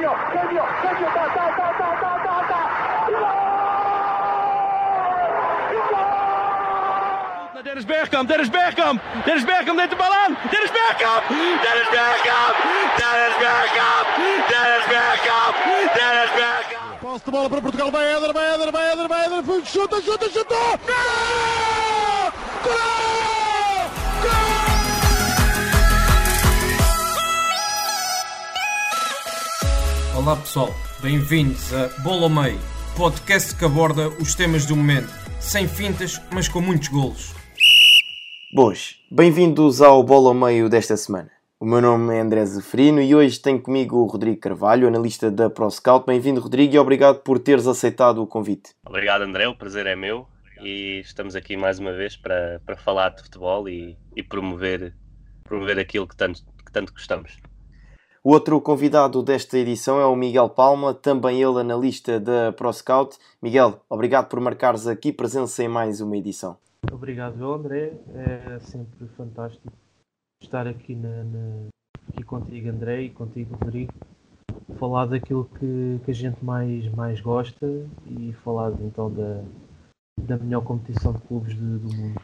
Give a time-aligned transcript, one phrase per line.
[0.00, 2.60] genio, genio, genio, ta, ta, ta, ta, ta, ta, ta.
[7.62, 10.36] Dennis Bergkamp, Dennis Bergkamp, Dennis Bergkamp neemt de bal aan.
[10.50, 11.28] Dennis Bergkamp,
[11.64, 12.56] Dennis Bergkamp,
[13.00, 14.06] Dennis Bergkamp,
[14.50, 15.54] Dennis Bergkamp,
[15.94, 17.00] Dennis Bergkamp.
[17.00, 20.28] Posse de bola para Portugal, vai Éder, vai Éder, vai Éder, vai Éder, chuta, chuta,
[20.30, 20.54] chuta!
[20.88, 22.32] Gol!
[22.64, 23.29] Gol!
[30.20, 30.68] Olá pessoal,
[31.00, 32.58] bem-vindos a Bola ao Meio,
[32.94, 35.08] podcast que aborda os temas do momento,
[35.40, 37.34] sem fintas, mas com muitos golos.
[38.52, 41.30] Boas, bem-vindos ao Bola ao Meio desta semana.
[41.58, 45.48] O meu nome é André Zeferino e hoje tenho comigo o Rodrigo Carvalho, analista da
[45.48, 46.04] ProScout.
[46.04, 48.74] Bem-vindo, Rodrigo, e obrigado por teres aceitado o convite.
[48.84, 50.28] Obrigado, André, o prazer é meu
[50.60, 54.94] e estamos aqui mais uma vez para, para falar de futebol e, e promover,
[55.42, 57.38] promover aquilo que tanto, que tanto gostamos.
[58.22, 63.16] O outro convidado desta edição é o Miguel Palma, também ele analista da ProScout.
[63.40, 66.58] Miguel, obrigado por marcares aqui presença em mais uma edição.
[66.92, 67.94] Obrigado, André.
[68.14, 69.72] É sempre fantástico
[70.42, 71.68] estar aqui, na, na,
[72.10, 73.94] aqui contigo, André, e contigo, Rodrigo.
[74.78, 77.66] Falar daquilo que, que a gente mais, mais gosta
[78.04, 79.42] e falar então da,
[80.18, 82.19] da melhor competição de clubes de, do mundo.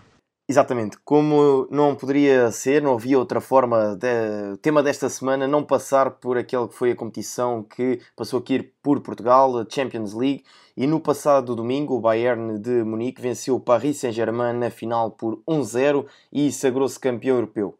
[0.48, 5.64] Exatamente, como não poderia ser, não havia outra forma, de, o tema desta semana não
[5.64, 10.44] passar por aquele que foi a competição que passou aqui por Portugal, a Champions League,
[10.76, 15.42] e no passado domingo o Bayern de Munique venceu o Paris Saint-Germain na final por
[15.48, 17.76] 1-0 e sagrou-se campeão europeu.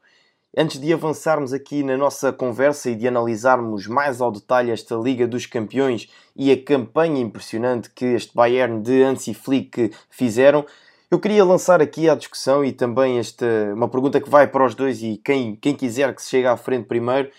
[0.58, 5.28] Antes de avançarmos aqui na nossa conversa e de analisarmos mais ao detalhe esta Liga
[5.28, 10.64] dos Campeões e a campanha impressionante que este Bayern de Hansi Flick fizeram,
[11.10, 14.74] eu queria lançar aqui à discussão e também esta, uma pergunta que vai para os
[14.74, 17.30] dois e quem, quem quiser que se chegue à frente primeiro,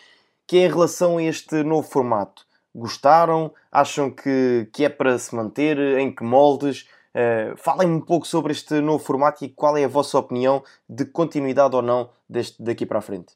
[0.48, 2.46] que é em relação a este novo formato.
[2.74, 3.54] Gostaram?
[3.72, 5.78] Acham que, que é para se manter?
[6.00, 6.88] Em que moldes?
[7.14, 11.04] Uh, Falem-me um pouco sobre este novo formato e qual é a vossa opinião de
[11.04, 13.34] continuidade ou não deste, daqui para a frente.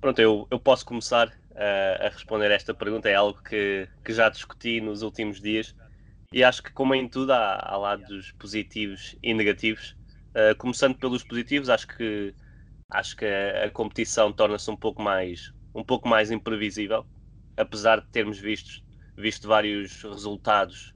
[0.00, 3.08] Pronto, eu, eu posso começar uh, a responder esta pergunta.
[3.08, 5.74] É algo que, que já discuti nos últimos dias
[6.32, 9.96] e acho que, como em tudo, há, há lados positivos e negativos.
[10.30, 12.34] Uh, começando pelos positivos, acho que,
[12.90, 17.06] acho que a, competição torna-se um pouco mais um pouco mais imprevisível,
[17.56, 18.82] apesar de termos visto,
[19.16, 20.94] visto vários resultados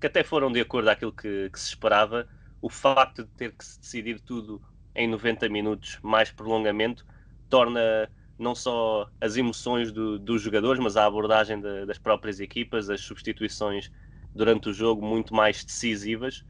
[0.00, 2.28] que até foram de acordo àquilo que, que se esperava.
[2.60, 4.62] O facto de ter que se decidir tudo
[4.94, 7.04] em 90 minutos mais prolongamento
[7.48, 12.88] torna não só as emoções do, dos jogadores, mas a abordagem de, das próprias equipas,
[12.88, 13.90] as substituições
[14.34, 16.44] durante o jogo muito mais decisivas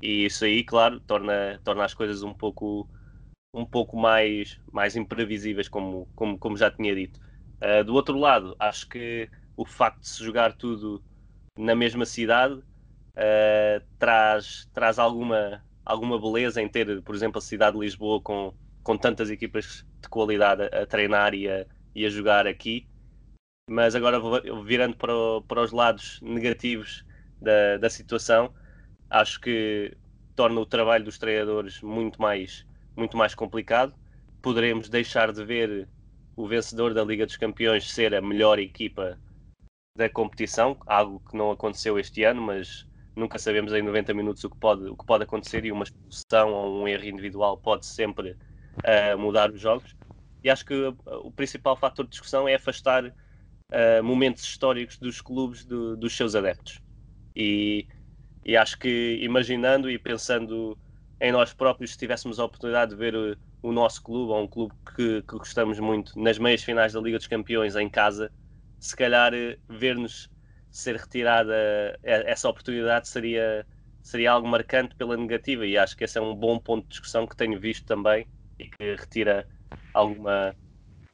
[0.00, 2.88] e isso aí, claro, torna, torna as coisas um pouco
[3.52, 7.20] um pouco mais, mais imprevisíveis, como, como, como já tinha dito.
[7.62, 11.04] Uh, do outro lado, acho que o facto de se jogar tudo
[11.58, 17.76] na mesma cidade uh, traz, traz alguma, alguma beleza em ter, por exemplo, a cidade
[17.78, 22.10] de Lisboa com, com tantas equipas de qualidade a, a treinar e a, e a
[22.10, 22.88] jogar aqui.
[23.70, 24.18] Mas agora,
[24.64, 27.04] virando para, o, para os lados negativos
[27.40, 28.52] da, da situação,
[29.10, 29.96] acho que
[30.34, 32.66] torna o trabalho dos treinadores muito mais,
[32.96, 33.94] muito mais complicado.
[34.40, 35.88] Poderemos deixar de ver
[36.36, 39.18] o vencedor da Liga dos Campeões ser a melhor equipa
[39.96, 44.50] da competição, algo que não aconteceu este ano, mas nunca sabemos em 90 minutos o
[44.50, 48.36] que pode, o que pode acontecer e uma expulsão ou um erro individual pode sempre
[48.84, 49.96] uh, mudar os jogos.
[50.42, 55.64] E acho que o principal fator de discussão é afastar uh, momentos históricos dos clubes
[55.64, 56.80] do, dos seus adeptos.
[57.34, 57.86] E,
[58.44, 60.78] e acho que imaginando e pensando
[61.20, 64.48] em nós próprios, se tivéssemos a oportunidade de ver o, o nosso clube, ou um
[64.48, 68.32] clube que, que, gostamos muito, nas meias finais da Liga dos Campeões em casa,
[68.78, 70.30] se calhar eh, ver-nos
[70.70, 71.54] ser retirada
[72.02, 73.66] essa oportunidade seria,
[74.02, 77.26] seria algo marcante pela negativa e acho que esse é um bom ponto de discussão
[77.26, 78.26] que tenho visto também
[78.58, 79.48] e que retira
[79.94, 80.54] alguma,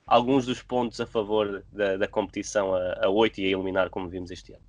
[0.06, 4.08] alguns dos pontos a favor da, da competição a, a 8 e a eliminar como
[4.08, 4.62] vimos este ano.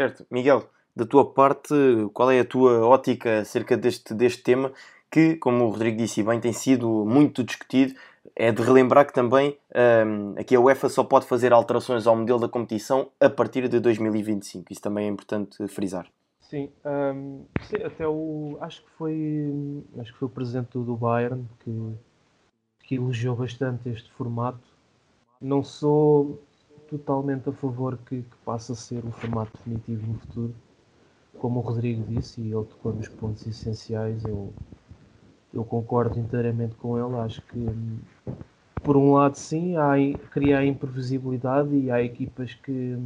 [0.00, 0.24] Certo.
[0.30, 0.64] Miguel,
[0.96, 1.74] da tua parte,
[2.14, 4.72] qual é a tua ótica acerca deste, deste tema
[5.10, 7.92] que, como o Rodrigo disse bem, tem sido muito discutido?
[8.34, 9.58] É de relembrar que também
[10.06, 13.78] um, aqui a UEFA só pode fazer alterações ao modelo da competição a partir de
[13.78, 14.72] 2025.
[14.72, 16.06] Isso também é importante frisar.
[16.40, 21.46] Sim, um, sim, até o acho que foi acho que foi o presidente do Bayern
[21.62, 21.92] que,
[22.84, 24.66] que elogiou bastante este formato.
[25.42, 26.40] Não sou
[26.90, 30.54] totalmente a favor que, que passe a ser o formato definitivo no futuro.
[31.38, 34.52] Como o Rodrigo disse, e ele tocou nos pontos essenciais, eu,
[35.54, 37.16] eu concordo inteiramente com ele.
[37.18, 37.58] Acho que,
[38.82, 39.92] por um lado, sim, há,
[40.30, 42.96] cria a imprevisibilidade e há equipas que,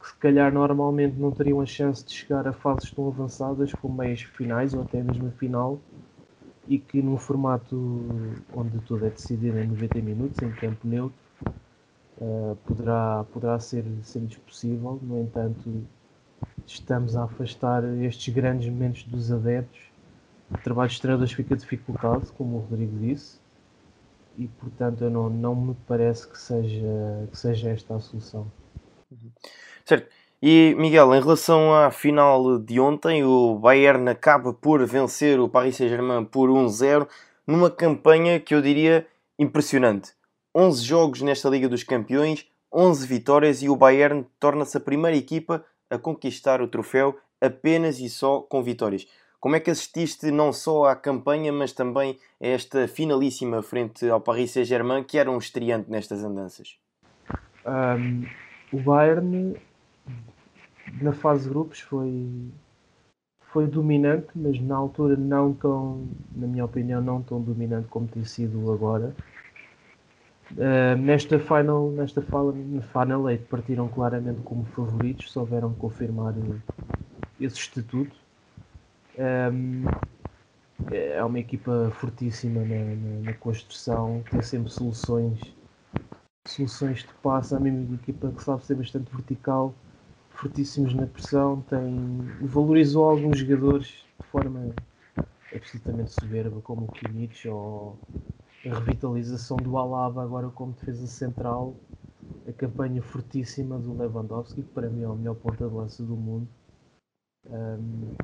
[0.00, 3.96] que se calhar normalmente não teriam a chance de chegar a fases tão avançadas como
[3.96, 5.78] meias finais ou até mesmo a final
[6.68, 7.76] e que num formato
[8.54, 11.21] onde tudo é decidido em 90 minutos, em campo neutro,
[12.22, 14.98] uh, poderá, poderá ser, ser possível.
[15.02, 15.84] No entanto,
[16.66, 19.80] estamos a afastar estes grandes momentos dos adeptos.
[20.50, 23.40] O trabalho de estrelas fica dificultado, como o Rodrigo disse,
[24.38, 28.46] e portanto eu não, não me parece que seja, que seja esta a solução.
[29.84, 30.08] Certo.
[30.44, 35.76] E Miguel, em relação à final de ontem, o Bayern acaba por vencer o Paris
[35.76, 37.06] Saint-Germain por 1-0
[37.46, 39.06] numa campanha que eu diria
[39.38, 40.12] impressionante.
[40.54, 45.64] 11 jogos nesta Liga dos Campeões, 11 vitórias e o Bayern torna-se a primeira equipa
[45.88, 49.06] a conquistar o troféu apenas e só com vitórias.
[49.40, 54.20] Como é que assististe não só à campanha, mas também a esta finalíssima frente ao
[54.20, 56.78] Paris Saint-Germain, que era um estreante nestas andanças?
[57.66, 58.24] Um,
[58.72, 59.56] o Bayern
[61.00, 62.50] na fase de grupos foi,
[63.52, 66.06] foi dominante, mas na altura não tão,
[66.36, 69.14] na minha opinião, não tão dominante como tem sido agora.
[70.52, 76.34] Uh, nesta final, nesta final 8 partiram claramente como favoritos, souberam confirmar
[77.40, 78.14] esse estatuto.
[79.18, 79.84] Um,
[80.90, 85.38] é uma equipa fortíssima na, na, na, construção, tem sempre soluções,
[86.44, 89.74] soluções de passe, é uma equipa que sabe ser bastante vertical
[90.42, 94.74] fortíssimos na pressão, tem, valorizou alguns jogadores de forma
[95.54, 97.96] absolutamente soberba, como o Kimmich ou
[98.64, 101.74] a revitalização do Alaba agora como defesa central,
[102.48, 106.16] a campanha fortíssima do Lewandowski, que para mim é o melhor ponta de lança do
[106.16, 106.48] mundo.
[107.46, 108.14] Um,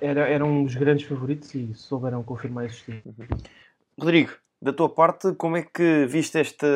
[0.00, 3.02] era, era um dos grandes favoritos e souberam confirmar esse estilo.
[3.98, 6.66] Rodrigo, da tua parte, como é que viste esta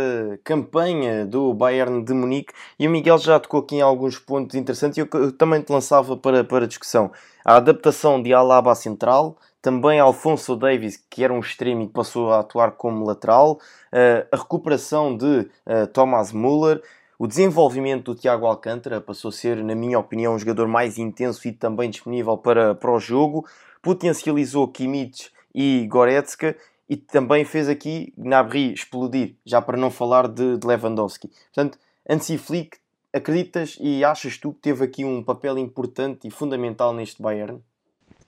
[0.44, 2.52] campanha do Bayern de Munique?
[2.78, 6.16] E o Miguel já tocou aqui em alguns pontos interessantes e eu também te lançava
[6.16, 7.10] para, para discussão.
[7.44, 12.32] A adaptação de Alaba à central, também Alfonso Davis, que era um extremo e passou
[12.32, 13.58] a atuar como lateral,
[13.92, 16.82] eh, a recuperação de eh, Thomas Müller,
[17.18, 21.46] o desenvolvimento do Thiago Alcântara passou a ser, na minha opinião, um jogador mais intenso
[21.46, 23.46] e também disponível para, para o jogo,
[23.82, 26.56] potencializou Kimmich e Goretzka
[26.90, 31.28] e também fez aqui Gnabry explodir, já para não falar de, de Lewandowski.
[31.28, 31.78] Portanto,
[32.08, 32.78] Hansi Flick,
[33.12, 37.62] acreditas e achas tu que teve aqui um papel importante e fundamental neste Bayern?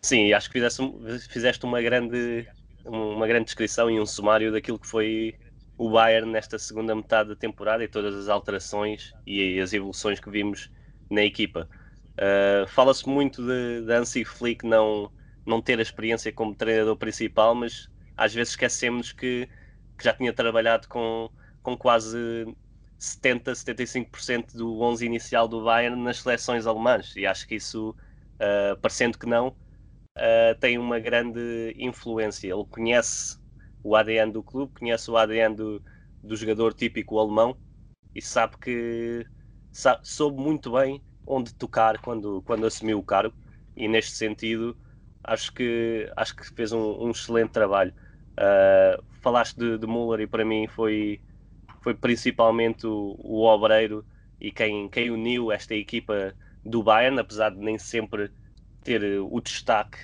[0.00, 0.82] Sim, acho que fizeste,
[1.29, 2.47] fizeste uma, grande,
[2.85, 5.35] uma grande descrição e um sumário daquilo que foi
[5.76, 10.31] o Bayern nesta segunda metade da temporada e todas as alterações e as evoluções que
[10.31, 10.70] vimos
[11.11, 11.69] na equipa.
[12.12, 15.11] Uh, Fala-se muito de, de Flick não,
[15.44, 17.91] não ter a experiência como treinador principal, mas
[18.23, 19.49] às vezes esquecemos que,
[19.99, 21.31] que já tinha trabalhado com,
[21.63, 22.47] com quase
[22.99, 27.91] 70, 75% do 11 inicial do Bayern nas seleções alemãs e acho que isso,
[28.41, 29.49] uh, parecendo que não,
[30.17, 32.49] uh, tem uma grande influência.
[32.53, 33.39] Ele conhece
[33.83, 35.83] o ADN do clube, conhece o ADN do,
[36.23, 37.57] do jogador típico alemão
[38.15, 39.27] e sabe que
[39.73, 43.35] sabe, soube muito bem onde tocar quando, quando assumiu o cargo
[43.77, 44.79] e neste sentido
[45.25, 47.95] acho que, acho que fez um, um excelente trabalho.
[48.38, 51.23] Uh, falaste de, de Muller e para mim foi,
[51.81, 54.06] foi principalmente o, o obreiro
[54.40, 56.34] e quem, quem uniu esta equipa
[56.65, 58.32] do Bayern, apesar de nem sempre
[58.82, 59.98] ter o destaque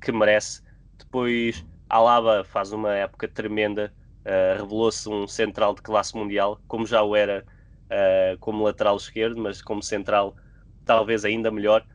[0.00, 0.62] que merece.
[0.98, 7.02] Depois Alaba faz uma época tremenda, uh, revelou-se um central de classe mundial, como já
[7.02, 7.44] o era
[7.90, 10.36] uh, como lateral esquerdo, mas como central
[10.84, 11.86] talvez ainda melhor.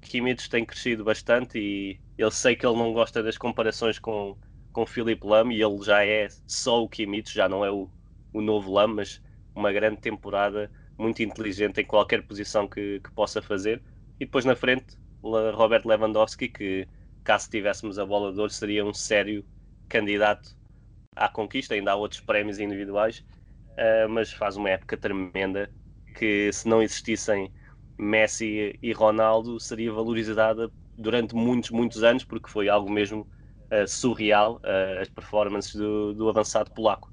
[0.00, 4.36] Kimmich tem crescido bastante e eu sei que ele não gosta das comparações com,
[4.72, 7.88] com Philip Lam e ele já é só o Kimmich, já não é o,
[8.32, 9.22] o novo Lam, mas
[9.54, 13.82] uma grande temporada, muito inteligente em qualquer posição que, que possa fazer.
[14.18, 16.88] E depois na frente, Robert Lewandowski, que
[17.22, 19.44] caso tivéssemos a bola de ouro, seria um sério
[19.88, 20.56] candidato
[21.14, 21.74] à conquista.
[21.74, 23.24] Ainda há outros prémios individuais,
[23.70, 25.70] uh, mas faz uma época tremenda
[26.14, 27.52] que se não existissem
[27.98, 33.28] Messi e Ronaldo seria valorizada durante muitos, muitos anos, porque foi algo mesmo
[33.72, 37.10] uh, surreal uh, as performances do, do avançado polaco.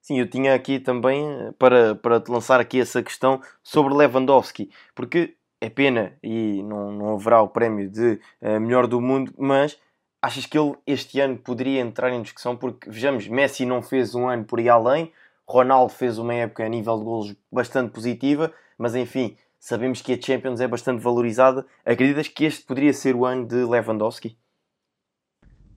[0.00, 5.36] Sim, eu tinha aqui também para, para te lançar aqui essa questão sobre Lewandowski, porque
[5.60, 9.78] é pena e não, não haverá o prémio de uh, melhor do mundo, mas
[10.22, 12.56] achas que ele este ano poderia entrar em discussão?
[12.56, 15.12] Porque vejamos, Messi não fez um ano por aí além,
[15.46, 20.20] Ronaldo fez uma época a nível de golos bastante positiva, mas enfim, sabemos que a
[20.20, 21.66] Champions é bastante valorizada.
[21.84, 24.38] Acreditas que este poderia ser o ano de Lewandowski?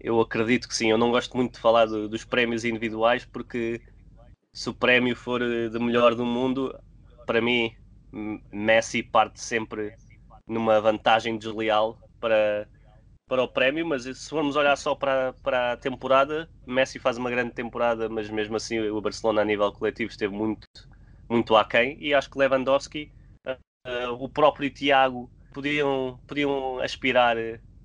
[0.03, 0.91] Eu acredito que sim.
[0.91, 3.81] Eu não gosto muito de falar de, dos prémios individuais porque
[4.51, 6.77] se o prémio for de melhor do mundo,
[7.25, 7.73] para mim,
[8.51, 9.95] Messi parte sempre
[10.47, 12.67] numa vantagem desleal para,
[13.27, 13.85] para o prémio.
[13.85, 18.29] Mas se formos olhar só para, para a temporada, Messi faz uma grande temporada, mas
[18.29, 20.67] mesmo assim o Barcelona a nível coletivo esteve muito,
[21.29, 21.97] muito aquém.
[22.01, 23.09] E acho que Lewandowski,
[23.47, 27.37] uh, o próprio Tiago, podiam, podiam aspirar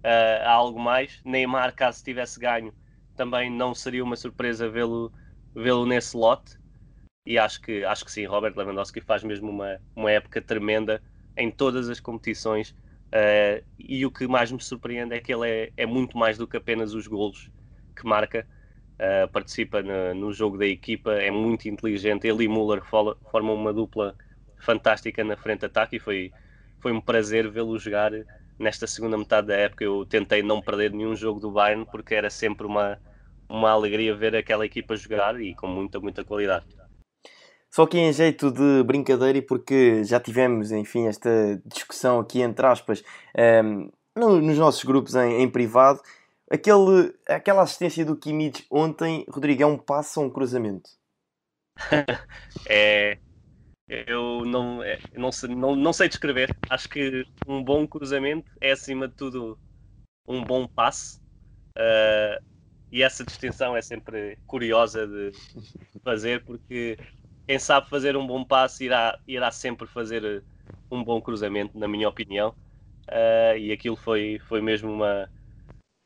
[0.09, 1.21] uh, a algo mais.
[1.25, 2.73] Neymar, caso tivesse ganho,
[3.15, 5.13] também não seria uma surpresa vê-lo
[5.55, 6.57] vê-lo nesse lote
[7.29, 11.03] e acho que, acho que sim, Robert Lewandowski faz mesmo uma, uma época tremenda
[11.37, 12.71] em todas as competições.
[13.13, 16.49] Uh, e o que mais me surpreende é que ele é, é muito mais do
[16.49, 17.51] que apenas os golos
[17.95, 18.47] que marca.
[18.99, 22.27] Uh, participa no, no, jogo da equipa, é muito inteligente.
[22.27, 24.17] Ele e Müller formam uma dupla
[24.57, 26.33] fantástica na frente ataque e foi,
[26.81, 28.13] foi um prazer vê-lo jogar
[28.59, 29.85] nesta segunda metade da época.
[29.85, 32.99] Eu tentei não perder nenhum jogo do Bayern porque era sempre uma,
[33.49, 36.67] uma alegria ver aquela equipa jogar e com muita, muita qualidade.
[37.71, 42.67] Só que em jeito de brincadeira e porque já tivemos, enfim, esta discussão aqui entre
[42.67, 43.05] aspas
[43.37, 46.01] um, ehm, nos nossos grupos em, em, privado,
[46.51, 50.91] aquele, aquela assistência do Kimmich ontem, Rodrigo, é um passo ou um cruzamento?
[52.67, 53.19] é,
[53.89, 56.55] eu não, é, não, sei, não, não sei descrever.
[56.69, 59.59] Acho que um bom cruzamento é acima de tudo
[60.27, 61.19] um bom passe.
[61.71, 62.43] Uh,
[62.93, 65.33] e essa distinção é sempre curiosa de
[66.03, 66.99] fazer porque
[67.47, 70.43] quem sabe fazer um bom passe irá, irá sempre fazer
[70.91, 72.55] um bom cruzamento, na minha opinião.
[73.09, 75.31] Uh, e aquilo foi, foi mesmo uma,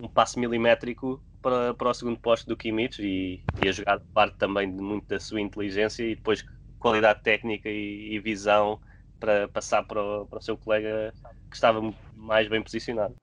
[0.00, 4.36] um passe milimétrico para, para o segundo posto do Kimmich e, e a jogada parte
[4.36, 6.44] também de muito da sua inteligência e depois
[6.82, 8.80] qualidade técnica e, e visão
[9.18, 11.14] para passar para o, para o seu colega
[11.48, 11.80] que estava
[12.16, 13.14] mais bem posicionado.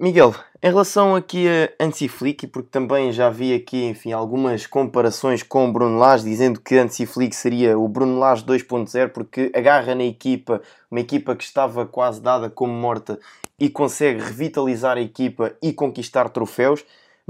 [0.00, 5.42] Miguel, em relação aqui a Ansi Flick, porque também já vi aqui, enfim, algumas comparações
[5.42, 9.94] com o Bruno Lage, dizendo que Ansi Flick seria o Bruno Lage 2.0, porque agarra
[9.94, 13.20] na equipa, uma equipa que estava quase dada como morta,
[13.58, 16.82] e consegue revitalizar a equipa e conquistar troféus.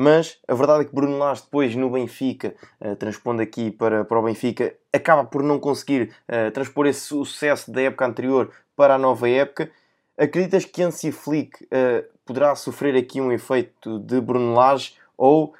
[0.02, 4.19] Mas a verdade é que Bruno Lage depois no Benfica, uh, transpondo aqui para, para
[4.19, 8.99] o Benfica, acaba por não conseguir uh, transpor esse sucesso da época anterior para a
[8.99, 9.71] nova época.
[10.16, 15.52] Acreditas que Ansi Flick uh, poderá sofrer aqui um efeito de Bruno Lage ou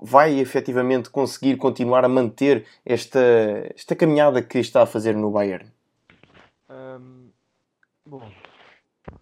[0.00, 3.20] vai efetivamente conseguir continuar a manter esta,
[3.76, 5.70] esta caminhada que está a fazer no Bayern?
[6.70, 7.28] Um,
[8.06, 8.32] bom,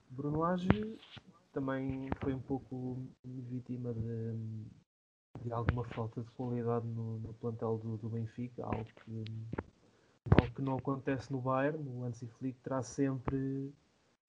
[0.08, 0.68] Bruno Lage
[1.52, 4.34] também foi um pouco vítima de,
[5.44, 9.24] de alguma falta de qualidade no, no plantel do, do, Benfica, algo que,
[10.30, 11.78] algo que não acontece no Bayern.
[11.88, 13.72] O Hansi Flick terá sempre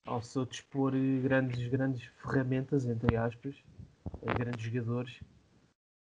[0.06, 3.56] ao seu dispor grandes, grandes ferramentas, entre aspas,
[4.22, 5.20] grandes jogadores.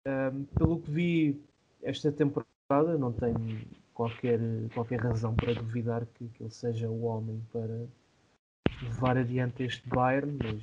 [0.06, 1.44] Um, pelo que vi
[1.82, 4.38] esta temporada, não tenho qualquer,
[4.74, 7.86] qualquer razão para duvidar que, que ele seja o homem para
[8.82, 10.62] levar adiante este Bayern, mas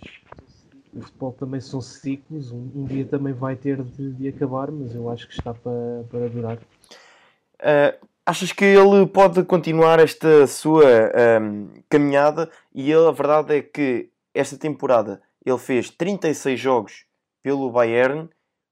[0.95, 4.93] o futebol também são ciclos, um, um dia também vai ter de, de, acabar, mas
[4.93, 6.57] eu acho que está para, para durar.
[7.59, 10.85] Uh, Achas que ele pode continuar esta sua
[11.41, 12.49] um, caminhada?
[12.73, 17.05] E ele, a verdade é que esta temporada ele fez 36 jogos
[17.41, 18.29] pelo Bayern,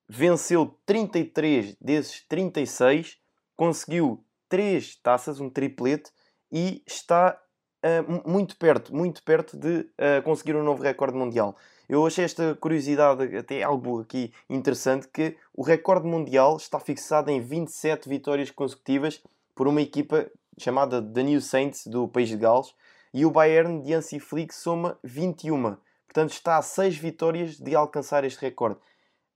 [0.08, 3.18] venceu 33 desses 36,
[3.58, 6.12] conseguiu 3 taças, um triplete,
[6.50, 7.38] e está
[7.84, 11.58] uh, muito perto, muito perto de uh, conseguir um novo recorde mundial.
[11.90, 17.42] Eu achei esta curiosidade até algo aqui interessante, que o recorde mundial está fixado em
[17.42, 19.22] 27 vitórias consecutivas
[19.56, 22.74] por uma equipa chamada The New Saints do país de Gales
[23.14, 25.76] e o Bayern de Hansi Flick soma 21.
[26.08, 28.80] Portanto, está a 6 vitórias de alcançar este recorde.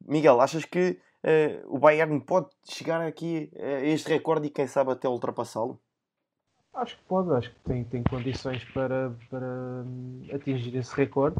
[0.06, 4.92] Miguel, achas que uh, o Bayern pode chegar aqui a este recorde e quem sabe
[4.92, 5.80] até ultrapassá-lo?
[6.74, 11.38] Acho que pode, acho que tem, tem condições para, para hum, atingir esse recorde,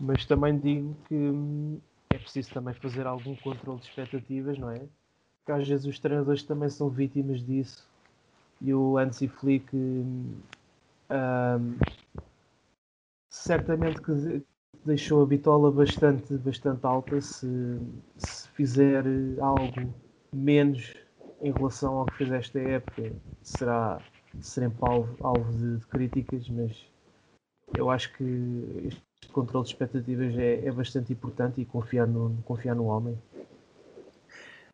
[0.00, 4.80] mas também digo que hum, é preciso também fazer algum controle de expectativas, não é?
[5.48, 7.88] que às vezes os treinadores também são vítimas disso.
[8.60, 10.36] E o Hansi Flick um,
[13.30, 14.42] certamente que
[14.84, 17.80] deixou a bitola bastante, bastante alta se,
[18.18, 19.04] se fizer
[19.40, 19.94] algo
[20.30, 20.94] menos
[21.40, 23.10] em relação ao que fez esta época
[23.42, 24.02] será
[24.42, 26.86] sempre alvo, alvo de, de, críticas, mas
[27.74, 28.90] eu acho que
[29.38, 33.16] controle de expectativas é, é bastante importante e confiar no, confiar no homem.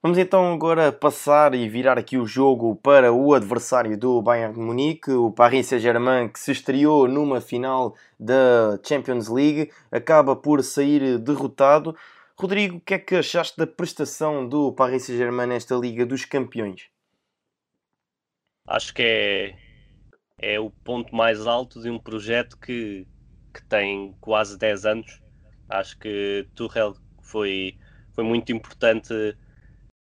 [0.03, 4.61] Vamos então agora passar e virar aqui o jogo para o adversário do Bayern de
[4.61, 11.19] Munique, o Paris Saint-Germain, que se estreou numa final da Champions League, acaba por sair
[11.19, 11.97] derrotado.
[12.39, 16.89] Rodrigo, o que é que achaste da prestação do Paris Saint-Germain nesta Liga dos Campeões?
[18.67, 19.57] Acho que é,
[20.39, 23.07] é o ponto mais alto de um projeto que,
[23.55, 25.23] que tem quase 10 anos.
[25.69, 27.79] Acho que Tuchel foi,
[28.13, 29.15] foi muito importante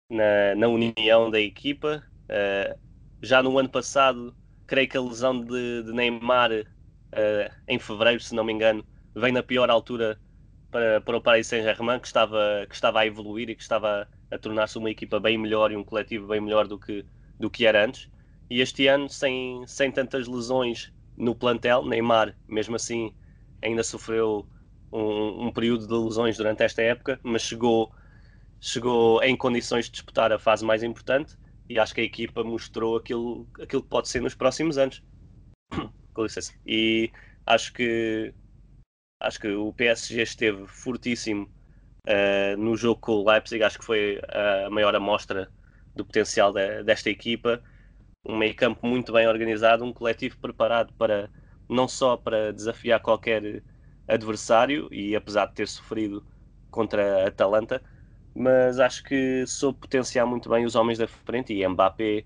[0.10, 2.02] na, na união da equipa.
[2.24, 2.80] Uh,
[3.22, 4.36] já no ano passado,
[4.66, 9.32] creio que a lesão de, de Neymar uh, em fevereiro, se não me engano, vem
[9.32, 10.20] na pior altura
[10.72, 14.38] para, para o Paris Saint-Germain, que estava, que estava a evoluir e que estava a
[14.38, 17.06] tornar-se uma equipa bem melhor e um coletivo bem melhor do que,
[17.40, 18.10] do que era antes.
[18.50, 23.14] E este ano, sem, sem tantas lesões no plantel, Neymar, mesmo assim,
[23.64, 24.48] ainda sofreu
[24.92, 27.92] um, um período de lesões durante esta época, mas chegou,
[28.60, 31.38] chegou em condições de disputar a fase mais importante
[31.70, 35.02] e acho que a equipa mostrou aquilo, aquilo que pode ser nos próximos anos.
[36.14, 36.54] Com licença.
[36.66, 37.12] E
[37.46, 38.34] acho que
[39.24, 41.50] Acho que o PSG esteve fortíssimo
[42.06, 43.64] uh, no jogo com o Leipzig.
[43.64, 45.50] Acho que foi a maior amostra
[45.96, 47.64] do potencial de, desta equipa.
[48.26, 51.30] Um meio campo muito bem organizado, um coletivo preparado para
[51.74, 53.64] não só para desafiar qualquer
[54.08, 56.26] adversário e apesar de ter sofrido
[56.72, 57.82] contra a Atalanta,
[58.36, 62.26] mas acho que soube potenciar muito bem os homens da frente e Mbappé,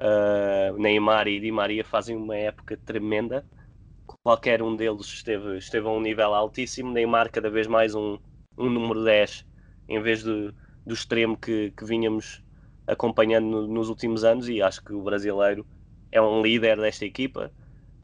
[0.00, 3.44] uh, Neymar e Di Maria fazem uma época tremenda
[4.22, 6.92] qualquer um deles esteve, esteve a um nível altíssimo.
[6.92, 8.18] Neymar, cada vez mais um,
[8.56, 9.46] um número 10
[9.88, 10.52] em vez do,
[10.84, 12.42] do extremo que, que vinhamos
[12.86, 14.48] acompanhando no, nos últimos anos.
[14.48, 15.66] E acho que o brasileiro
[16.10, 17.52] é um líder desta equipa.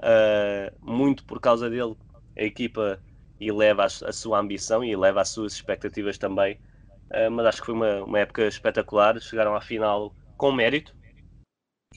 [0.01, 1.95] Uh, muito por causa dele,
[2.37, 3.01] a equipa
[3.41, 6.59] eleva a, a sua ambição e eleva as suas expectativas também.
[7.11, 9.21] Uh, mas acho que foi uma, uma época espetacular.
[9.21, 10.95] Chegaram à final com mérito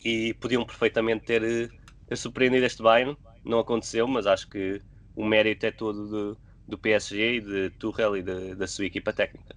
[0.03, 1.71] e podiam perfeitamente ter,
[2.07, 4.81] ter surpreendido este Bayern não aconteceu, mas acho que
[5.15, 9.55] o mérito é todo do, PSG e de Tuchel e de, da sua equipa técnica.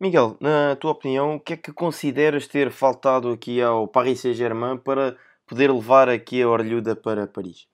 [0.00, 4.76] Miguel, na tua opinião, o que é que consideras ter faltado aqui ao Paris Saint-Germain
[4.76, 5.16] para
[5.46, 7.68] poder levar aqui a Orlhuda para Paris?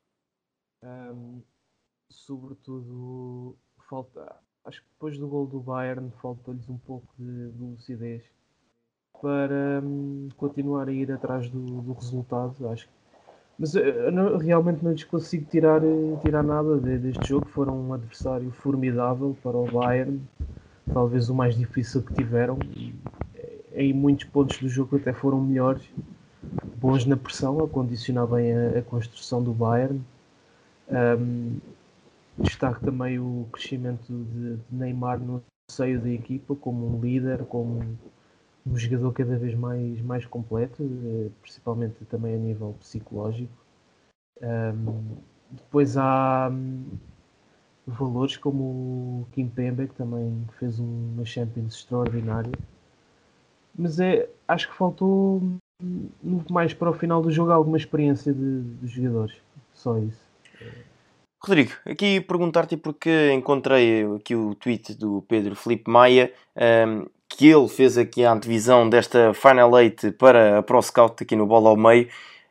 [0.83, 1.43] Um,
[2.09, 3.57] sobretudo,
[3.89, 8.23] falta, acho que depois do gol do Bayern falta-lhes um pouco de, de lucidez
[9.21, 12.69] para um, continuar a ir atrás do, do resultado.
[12.69, 13.03] Acho que
[13.59, 17.47] mas eu não, realmente não lhes consigo tirar, eh, tirar nada deste jogo.
[17.49, 20.21] Foram um adversário formidável para o Bayern,
[20.93, 22.59] talvez o mais difícil que tiveram.
[23.35, 25.89] Eh, em muitos pontos do jogo até foram melhores,
[26.83, 30.03] bons na pressão, a condicionar bem a, a construção do Bayern.
[30.91, 31.59] Um,
[32.37, 35.41] destaque também o crescimento de, de Neymar no
[35.71, 37.97] seio da equipa, como um líder, como
[38.67, 43.53] um jogador cada vez mais, mais completo, eh, principalmente também a nível psicológico.
[44.41, 45.17] Um,
[45.51, 46.85] depois há um,
[47.87, 52.53] valores como o Kim Pembe, que também fez uma Champions extraordinária.
[53.75, 55.43] Mas é, acho que faltou
[56.51, 59.35] mais para o final do jogo alguma experiência de, dos jogadores.
[59.73, 60.21] Só isso.
[61.45, 66.33] Rodrigo, aqui perguntar-te porque encontrei aqui o tweet do Pedro Felipe Maia
[66.87, 71.35] um, que ele fez aqui a antevisão desta Final Eight para a Pro Scout aqui
[71.35, 72.09] no Bola ao Meio.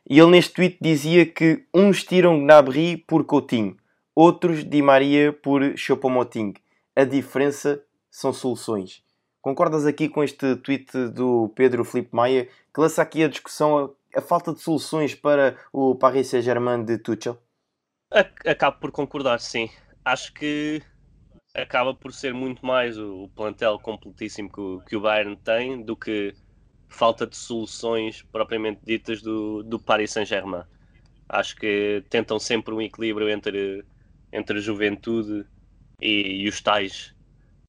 [0.08, 3.76] E ele neste tweet dizia que uns tiram Gnabry por Coutinho,
[4.14, 6.54] outros Di Maria por Choupo-Moting.
[6.94, 9.02] A diferença são soluções.
[9.42, 14.20] Concordas aqui com este tweet do Pedro Felipe Maia que lança aqui a discussão a,
[14.20, 17.36] falta de soluções para o Paris Saint-Germain de Tuchel?
[18.46, 19.68] Acabo por concordar, sim.
[20.04, 20.80] Acho que
[21.56, 25.96] acaba por ser muito mais o, plantel completíssimo que o, que o Bayern tem do
[25.96, 26.32] que
[26.88, 30.62] falta de soluções propriamente ditas do, do Paris Saint-Germain.
[31.28, 33.84] Acho que tentam sempre um equilíbrio entre,
[34.32, 35.44] entre juventude
[36.00, 37.12] e, e os tais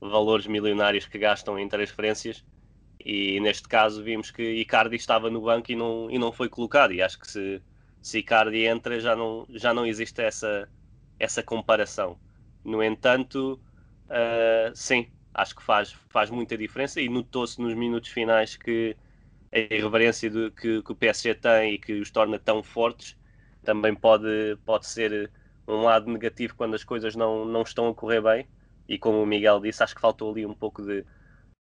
[0.10, 2.44] valores milionários que gastam em transferências.
[3.00, 6.94] E neste caso vimos que Icardi estava no banco e não, e não foi colocado.
[6.94, 7.62] E acho que se,
[8.02, 10.70] se Icardi entra já não, já não existe essa,
[11.20, 12.18] essa comparação.
[12.63, 13.60] No entanto,
[14.06, 18.96] uh, sim, acho que faz, faz muita diferença e notou-se nos minutos finais que
[19.52, 23.18] a irreverência do, que, que, o PSG tem e que os torna tão fortes
[23.63, 25.32] também pode, pode ser
[25.68, 28.48] um lado negativo quando as coisas não, não estão a correr bem.
[28.88, 31.06] E como o Miguel disse, acho que faltou ali um pouco de,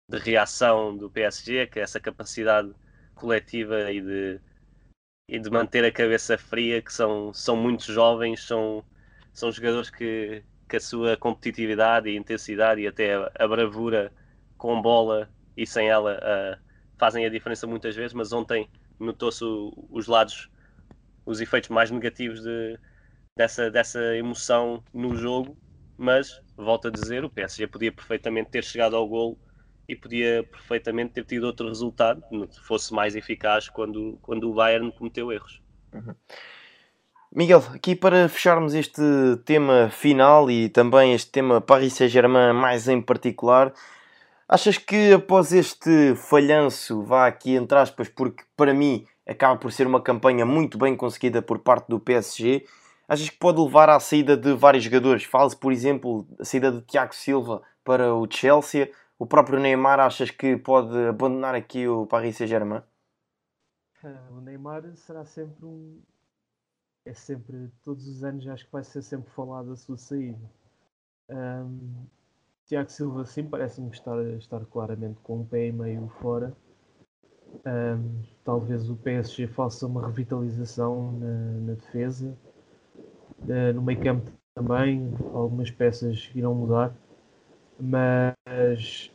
[0.08, 2.72] de reação do PSG, que é essa capacidade
[3.14, 4.40] coletiva e de,
[5.28, 8.84] e de manter a cabeça fria, que são, são muito jovens, são,
[9.32, 14.12] são jogadores que, que a sua competitividade e intensidade e até a, bravura
[14.58, 16.60] com bola e sem ela uh,
[16.98, 18.68] fazem a diferença muitas vezes, mas ontem
[19.00, 19.44] notou-se
[19.90, 20.50] os lados,
[21.24, 22.78] os efeitos mais negativos de,
[23.36, 25.56] dessa, dessa emoção no jogo
[25.96, 29.38] mas volto a dizer, o PSG podia perfeitamente ter chegado ao golo
[29.88, 34.90] e podia perfeitamente ter tido outro resultado, se fosse mais eficaz quando, quando o Bayern
[34.92, 35.62] cometeu erros.
[35.92, 36.14] Uhum.
[37.32, 39.02] Miguel, aqui para fecharmos este
[39.44, 43.72] tema final e também este tema Paris Saint-Germain mais em particular,
[44.48, 49.86] achas que após este falhanço, vá aqui entre aspas, porque para mim acaba por ser
[49.86, 52.64] uma campanha muito bem conseguida por parte do PSG,
[53.08, 55.24] achas que pode levar à saída de vários jogadores?
[55.24, 60.30] Fala-se, por exemplo, a saída de Tiago Silva para o Chelsea, o próprio Neymar achas
[60.30, 62.82] que pode abandonar aqui o Paris Saint-Germain?
[64.04, 66.00] Ah, o Neymar será sempre um.
[67.04, 70.50] É sempre, todos os anos acho que vai ser sempre falado a sua saída.
[71.30, 72.06] Um,
[72.66, 76.54] Tiago Silva sim parece-me estar, estar claramente com um pé e meio fora.
[77.64, 82.36] Um, talvez o PSG faça uma revitalização na, na defesa.
[83.42, 86.94] Uh, no meio campo também, algumas peças irão mudar
[87.78, 89.10] mas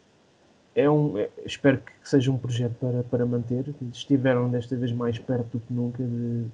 [0.76, 3.74] é um, é, espero que seja um projeto para, para manter.
[3.92, 6.46] Estiveram desta vez mais perto do que nunca de,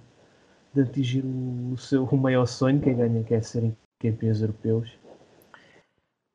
[0.73, 3.41] de atingir o, o, seu o maior sonho, que é ganha, que é
[3.99, 4.91] campeões europeus.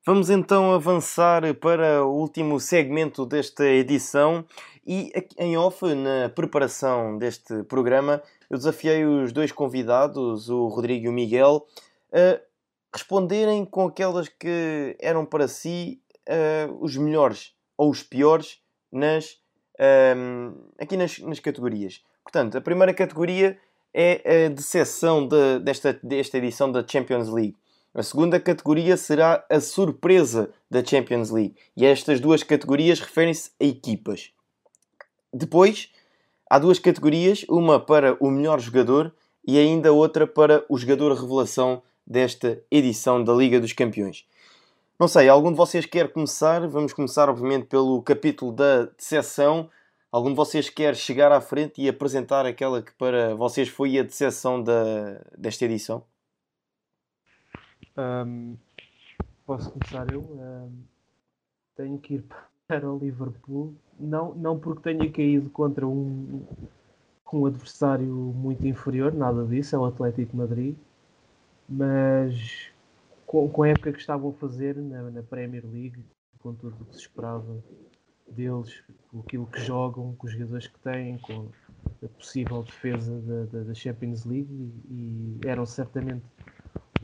[0.05, 4.45] Vamos então avançar para o último segmento desta edição
[4.85, 8.21] e em off, na preparação deste programa,
[8.53, 11.67] eu desafiei os dois convidados, o Rodrigo e o Miguel,
[12.13, 12.39] a
[12.95, 18.61] responderem com aquelas que eram para si uh, os melhores ou os piores
[18.93, 19.39] nas,
[20.15, 22.05] um, eh, aqui nas, nas, categorias.
[22.23, 23.59] Portanto, a primeira categoria
[23.95, 27.57] é a decepção de, desta, desta edição da Champions League.
[27.95, 31.57] A segunda categoria será a surpresa da Champions League.
[31.75, 34.31] E estas duas categorias referem-se a equipas.
[35.33, 35.91] Depois,
[36.53, 39.11] há duas categorias, uma para o melhor jogador
[39.43, 44.29] e ainda outra para o jogador revelação desta edição da Liga dos Campeões.
[45.01, 46.69] Não sei, algum de vocês quer começar?
[46.69, 49.71] Vamos começar, obviamente, pelo capítulo da decepção.
[50.11, 54.03] Algum de vocês quer chegar à frente e apresentar aquela que para vocês foi a
[54.03, 56.05] decepção da, desta edição?
[57.97, 58.59] Um,
[59.47, 60.21] posso começar eu?
[60.21, 60.85] Um,
[61.75, 66.43] tenho que ir para o Liverpool, não, não porque tenha caído contra um,
[67.33, 70.77] um adversário muito inferior, nada disso, é o Atlético Madrid
[71.73, 72.71] mas
[73.27, 76.05] com, com a época que estavam a fazer na, na Premier League,
[76.39, 77.63] com tudo o que se esperava
[78.29, 81.49] deles, com aquilo que jogam, com os jogadores que têm, com
[82.05, 84.53] a possível defesa da, da, da Champions League
[84.91, 86.23] e, e, eram certamente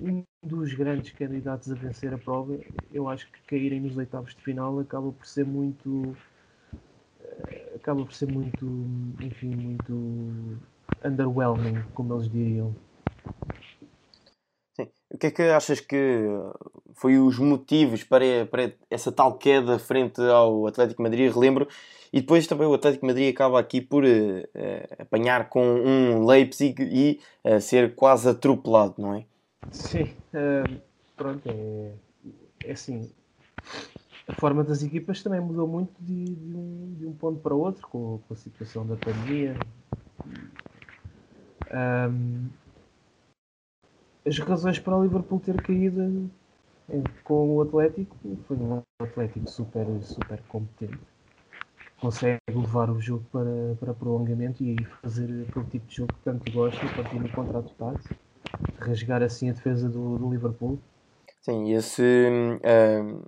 [0.01, 2.59] um dos grandes candidatos a vencer a prova.
[2.93, 6.17] Eu acho que caírem nos oitavos de final acaba por ser muito
[7.23, 8.67] eh, acaba por ser muito
[9.21, 10.59] enfim muito
[11.05, 12.75] underwhelming como eles diriam
[15.11, 16.27] o que é que achas que
[16.95, 21.33] foi os motivos para, para essa tal queda frente ao Atlético Madrid?
[21.33, 21.67] Relembro.
[22.13, 24.09] E depois também o Atlético Madrid acaba aqui por uh,
[24.99, 29.25] apanhar com um Leipzig e uh, ser quase atropelado, não é?
[29.71, 30.81] Sim, uh,
[31.17, 31.95] pronto, é,
[32.65, 33.11] é assim.
[34.27, 37.87] A forma das equipas também mudou muito de, de, um, de um, ponto para outro
[37.89, 39.57] com, com a situação da pandemia.
[41.73, 42.49] Um,
[44.27, 46.31] as razões para o Liverpool ter caído
[47.25, 50.99] com o Atlético foi um Atlético super, super competente.
[52.01, 56.53] Consegue levar o jogo para, para prolongamento e fazer aquele tipo de jogo que tanto
[56.53, 58.15] gosta, partir no contra-ataque,
[58.79, 60.79] rasgar assim a defesa do, do Liverpool.
[61.41, 63.23] Sim, esse, uh,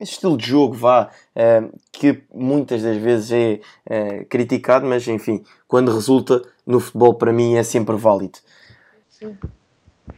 [0.00, 5.44] esse, estilo de jogo vá, uh, que muitas das vezes é uh, criticado, mas enfim,
[5.68, 8.38] quando resulta no futebol para mim é sempre válido.
[9.10, 9.36] Sim.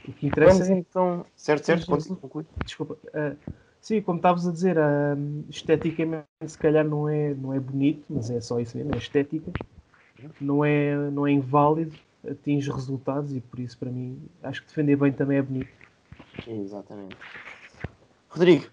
[0.06, 1.26] O que interessa Vamos então.
[1.34, 2.46] Certo, certo, conclui.
[2.64, 2.96] Desculpa.
[3.08, 3.36] Uh,
[3.80, 8.30] sim, como estavas a dizer, uh, esteticamente se calhar não é, não é bonito, mas
[8.30, 9.50] é só isso mesmo, é estética.
[10.40, 14.96] Não é, não é inválido, atinge resultados e por isso para mim acho que defender
[14.96, 15.70] bem também é bonito.
[16.46, 17.16] Exatamente.
[18.28, 18.66] Rodrigo,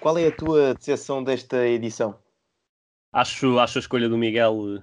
[0.00, 2.18] qual é a tua decepção desta edição?
[3.12, 4.82] Acho, acho a escolha do Miguel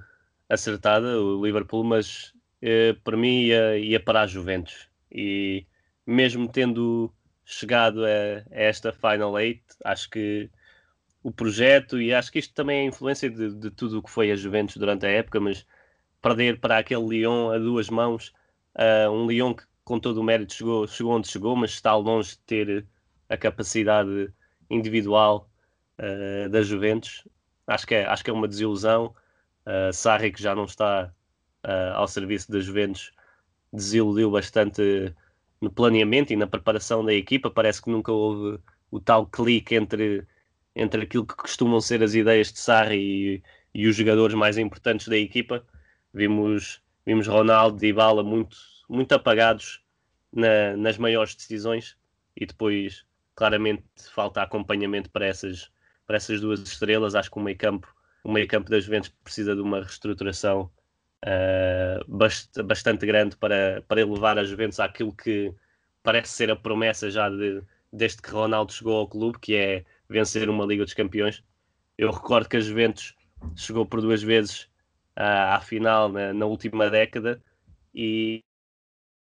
[0.50, 4.88] acertada, o Liverpool, mas eh, para mim ia, ia para a Juventus.
[5.12, 5.66] E
[6.06, 7.14] mesmo tendo
[7.46, 10.50] chegado a, a, esta Final Eight, acho que
[11.24, 14.32] o projeto, e acho que isto também é influência de, de tudo o que foi
[14.32, 15.66] a Juventus durante a época, mas
[16.26, 18.34] perder para aquele Lyon a duas mãos,
[18.76, 22.32] uh, um Lyon que com todo o mérito chegou, chegou onde chegou, mas está longe
[22.32, 22.88] de ter
[23.30, 24.34] a capacidade
[24.68, 25.48] individual
[26.00, 27.28] uh, da Juventus.
[27.68, 29.14] Acho que é, acho que é uma desilusão.
[29.68, 31.14] Uh, Sarri, que já não está
[31.64, 33.12] uh, ao serviço da Juventus,
[33.72, 35.14] desiludiu bastante
[35.62, 37.52] no planeamento e na preparação da equipa.
[37.52, 38.60] Parece que nunca houve
[38.90, 40.26] o tal clique entre,
[40.76, 43.44] entre aquilo que costumam ser as ideias de Sarri e,
[43.76, 45.64] e os jogadores mais importantes da equipa.
[46.16, 49.84] Vimos, vimos Ronaldo e Ibala muito, muito apagados
[50.32, 51.98] na, nas maiores decisões
[52.38, 55.70] e depois claramente falta acompanhamento para essas,
[56.08, 57.16] para essas duas estrelas.
[57.16, 60.72] Acho que o meio campo, o meio campo das Juventus precisa de uma reestruturação
[61.26, 65.54] uh, bast bastante grande para, para elevar a Juventus àquilo que
[66.02, 70.50] parece ser a promessa já de, desde que Ronaldo chegou ao clube, que é vencer
[70.50, 71.44] uma Liga dos Campeões.
[71.98, 73.14] Eu recordo que a Juventus
[73.58, 74.70] chegou por duas vezes
[75.18, 77.42] uh, à final na, na última década
[77.94, 78.42] e,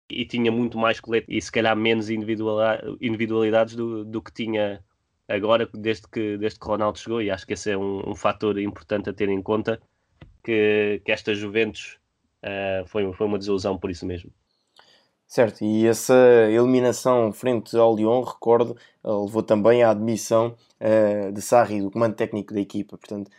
[0.10, 4.84] e tinha muito mais colete e se calhar menos individualidades do, do que tinha
[5.28, 8.60] agora desde que, desde que Ronaldo chegou e acho que esse é um, um fator
[8.60, 9.82] importante a ter em conta
[10.44, 11.98] que, que esta Juventus
[12.44, 14.32] uh, foi, foi uma desilusão por isso mesmo.
[15.32, 16.13] Certo, e essa
[16.50, 22.54] eliminação frente ao Lyon, recordo, levou também à admissão uh, de Sarri, do comando técnico
[22.54, 22.98] da equipa.
[22.98, 23.32] Portanto,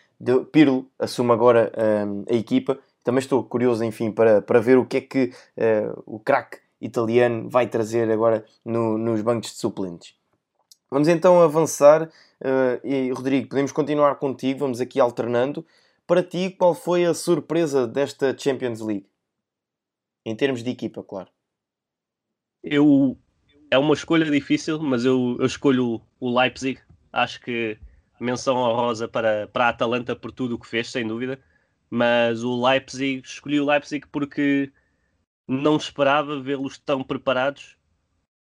[0.53, 2.79] Pirlo assume agora uh, a equipa.
[3.03, 7.49] Também estou curioso, enfim, para, para ver o que é que uh, o craque italiano
[7.49, 10.15] vai trazer agora no, nos bancos de suplentes.
[10.91, 12.11] Vamos então avançar.
[12.85, 15.65] e, Rodrigo, podemos continuar contigo, vamos aqui alternando.
[16.07, 19.07] Para ti, qual foi a surpresa desta Champions League?
[20.25, 21.31] Em termos de equipa, claro.
[22.63, 23.17] Eu
[23.73, 26.79] é uma escolha difícil, mas eu, eu escolho o Leipzig.
[27.11, 27.79] Acho que
[28.23, 31.41] menção honrosa para, para a Atalanta por tudo o que fez, sem dúvida.
[31.91, 34.73] Mas o Leipzig, escolhi o Leipzig porque
[35.47, 37.77] não esperava vê-los tão preparados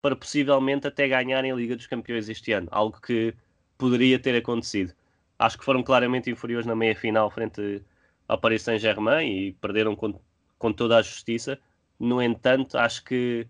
[0.01, 3.35] para possivelmente até ganharem a Liga dos Campeões este ano, algo que
[3.77, 4.93] poderia ter acontecido.
[5.37, 7.83] Acho que foram claramente inferiores na meia final frente
[8.27, 10.19] ao Paris Saint-Germain e perderam com,
[10.57, 11.59] com toda a justiça.
[11.99, 13.47] No entanto, acho que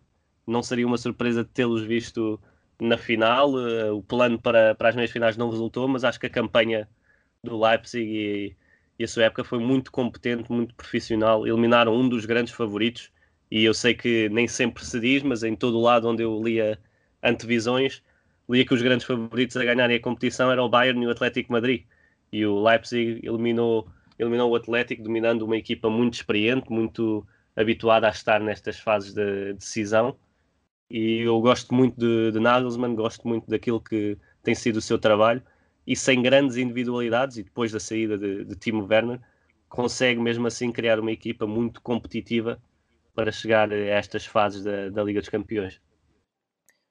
[0.47, 2.39] não seria uma surpresa tê-los visto
[2.81, 3.53] na final.
[3.53, 6.89] Uh, o plano para, para as meias finais não resultou, mas acho que a campanha
[7.43, 8.55] do Leipzig e,
[8.99, 11.47] e, a sua época foi muito competente, muito profissional.
[11.47, 13.11] Eliminaram um dos grandes favoritos
[13.49, 16.41] e eu sei que nem sempre se diz, mas em todo o lado onde eu
[16.43, 16.79] lia
[17.23, 18.03] antevisões,
[18.49, 21.51] lia que os grandes favoritos a ganharem a competição eram o Bayern e o Atlético
[21.53, 21.85] Madrid.
[22.31, 28.11] E o Leipzig eliminou, eliminou o Atlético, dominando uma equipa muito experiente, muito habituada a
[28.11, 30.17] estar nestas fases de decisão
[30.91, 34.99] e eu gosto muito de, de Nagelsmann, gosto muito daquilo que tem sido o seu
[34.99, 35.41] trabalho
[35.88, 39.19] e sem grandes individualidades e depois da saída de, de Timo Werner
[39.69, 42.62] consegue mesmo assim criar uma equipa muito competitiva
[43.15, 45.80] para chegar a estas fases da, da Liga dos Campeões.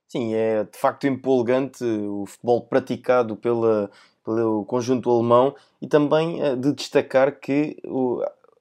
[0.09, 3.91] Sim, é de facto empolgante o futebol praticado pela,
[4.25, 7.77] pelo conjunto alemão e também eh, de destacar que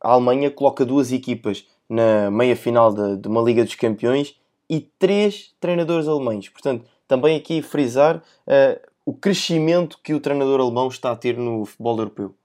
[0.02, 4.39] a Alemanha coloca duas equipas na meia final de, de uma Liga dos Campeões
[4.70, 6.48] e três treinadores alemães.
[6.48, 11.66] Portanto, também aqui frisar uh, o crescimento que o treinador alemão está a ter no
[11.66, 12.36] futebol europeu.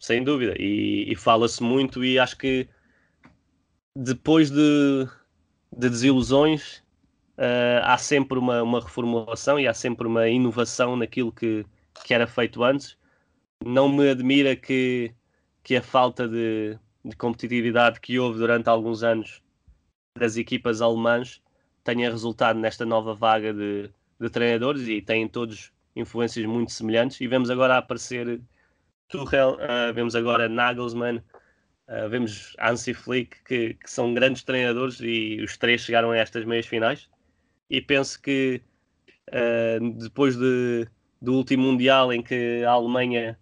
[0.00, 2.68] Sem dúvida, e, e fala-se muito, e acho que
[3.94, 5.08] depois de,
[5.76, 6.78] de desilusões
[7.36, 11.64] uh, há sempre uma, uma reformulação e há sempre uma inovação naquilo que,
[12.04, 12.96] que era feito antes.
[13.64, 15.12] Não me admira que,
[15.64, 19.42] que a falta de, de competitividade que houve durante alguns anos
[20.18, 21.42] das equipas alemãs
[21.84, 27.20] tenha resultado nesta nova vaga de, de treinadores e têm todos influências muito semelhantes.
[27.20, 28.40] E vemos agora aparecer
[29.08, 35.40] Tuchel, uh, vemos agora Nagelsmann, uh, vemos Hansi Flick, que, que, são grandes treinadores e
[35.42, 37.08] os três chegaram a estas meias finais.
[37.70, 38.62] E penso que
[39.30, 40.86] uh, depois de,
[41.20, 43.38] do último Mundial em que a Alemanha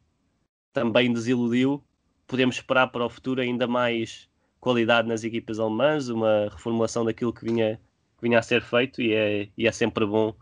[0.73, 1.83] também desiludiu,
[2.27, 4.29] podemos esperar para o futuro ainda mais
[4.61, 7.81] qualidade nas equipas alemãs, uma reformulação daquilo que vinha,
[8.19, 10.35] que vinha a ser feito e é, e é sempre bom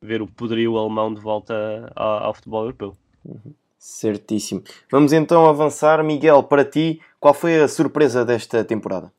[0.00, 2.96] ver o poderio alemão de volta ao, ao futebol europeu.
[3.24, 3.54] Uhum.
[3.78, 4.62] Certíssimo.
[4.90, 6.02] Vamos então avançar.
[6.02, 9.12] Miguel, para ti, qual foi a surpresa desta temporada?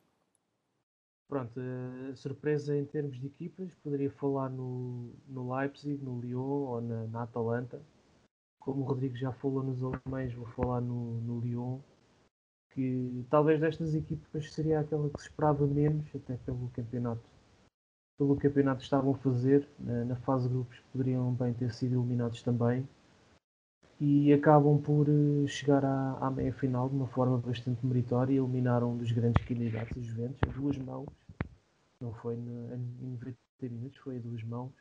[1.28, 1.60] Pronto,
[2.10, 7.06] a surpresa em termos de equipas, poderia falar no, no Leipzig, no Lyon ou na,
[7.06, 7.82] na Atalanta.
[8.58, 11.80] Como o Rodrigo já falou nos alemães, vou falar no, no Lyon
[12.70, 17.22] que talvez destas equipas seria aquela que se esperava menos, até pelo campeonato.
[18.18, 22.00] Pelo campeonato que estavam a fazer, na, na fase de grupos poderiam bem ter sido
[22.00, 22.88] eliminados também.
[24.00, 28.36] E acabam por eh, chegar à, à meia final de uma forma bastante meritória.
[28.36, 31.08] Eliminaram um dos grandes candidatos, os Juventus, a duas mãos.
[32.00, 34.72] Não foi no, em 90 minutos, foi a duas mãos.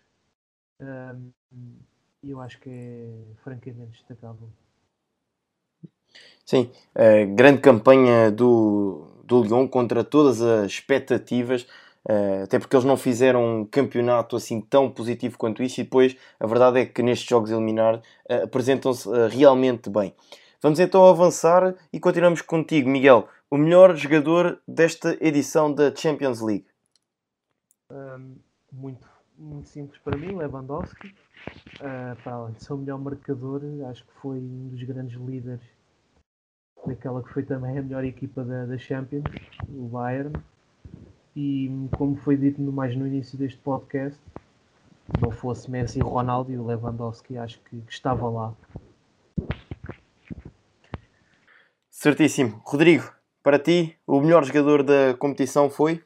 [2.24, 4.50] E eu acho que é francamente destacável
[6.46, 6.72] Sim,
[7.36, 11.68] grande campanha do, do Lyon contra todas as expectativas.
[12.08, 16.16] uh, até porque eles não fizeram um campeonato assim tão positivo quanto isso, e depois
[16.40, 20.16] a verdade é que nestes jogos eliminar uh, apresentam-se uh, realmente bem.
[20.62, 23.28] Vamos então avançar e continuamos contigo, Miguel.
[23.50, 26.66] O melhor jogador desta edição da Champions League?
[27.92, 28.36] Um,
[28.72, 31.14] muito, muito simples para mim, Lewandowski.
[32.24, 35.62] para além de ser o melhor marcador, acho que foi um dos grandes líderes
[36.86, 39.26] daquela que foi também a melhor equipa da, da Champions,
[39.70, 40.34] o Bayern.
[41.36, 44.20] E como foi dito no, mais no início deste podcast,
[45.22, 48.54] não fosse Messi, Ronaldo e o Lewandowski, acho que, que estava lá.
[51.90, 52.62] Certíssimo.
[52.66, 53.12] Rodrigo,
[53.42, 56.04] para ti, o melhor jogador da competição foi?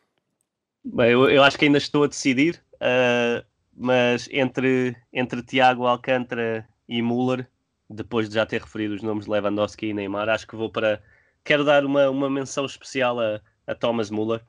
[0.84, 6.68] Bem, eu, eu acho que ainda estou a decidir, uh, mas entre, entre Tiago Alcântara
[6.88, 7.48] e Müller,
[7.94, 11.02] depois de já ter referido os nomes de Lewandowski e Neymar, acho que vou para.
[11.44, 14.42] Quero dar uma, uma menção especial a, a Thomas Müller.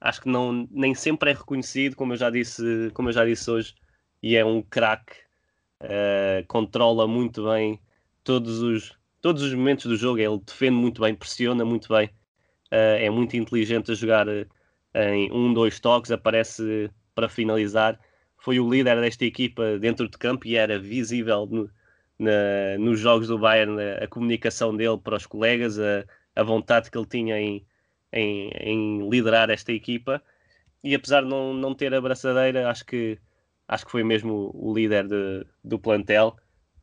[0.00, 3.50] Acho que não, nem sempre é reconhecido, como eu já disse, como eu já disse
[3.50, 3.74] hoje,
[4.22, 5.14] e é um craque.
[5.82, 7.78] Uh, controla muito bem
[8.24, 10.18] todos os, todos os momentos do jogo.
[10.18, 12.06] Ele defende muito bem, pressiona muito bem,
[12.72, 14.46] uh, é muito inteligente a jogar uh,
[14.94, 17.98] em um, dois toques, aparece para finalizar.
[18.38, 21.70] Foi o líder desta equipa dentro de campo e era visível no,
[22.18, 26.90] na, nos jogos do Bayern a, a, comunicação dele para os colegas, a, a vontade
[26.90, 27.66] que ele tinha em,
[28.12, 30.22] em, em, liderar esta equipa.
[30.82, 33.18] E apesar de não, não ter a braçadeira, acho que,
[33.68, 36.36] acho que foi mesmo o, líder de, do plantel.